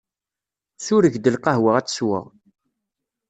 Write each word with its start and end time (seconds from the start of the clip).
Sureg-d 0.85 1.25
lqahwa 1.33 1.71
ad 1.77 1.85
tt-sweɣ. 1.85 2.25